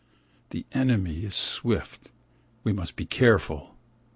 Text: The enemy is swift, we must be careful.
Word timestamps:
The 0.49 0.65
enemy 0.71 1.25
is 1.25 1.35
swift, 1.35 2.09
we 2.63 2.73
must 2.73 2.95
be 2.95 3.05
careful. 3.05 3.77